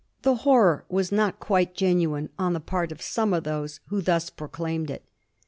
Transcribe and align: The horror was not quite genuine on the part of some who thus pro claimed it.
The 0.23 0.33
horror 0.37 0.83
was 0.89 1.11
not 1.11 1.39
quite 1.39 1.75
genuine 1.75 2.29
on 2.39 2.53
the 2.53 2.59
part 2.59 2.91
of 2.91 3.03
some 3.03 3.33
who 3.89 4.01
thus 4.01 4.31
pro 4.31 4.47
claimed 4.47 4.89
it. 4.89 5.03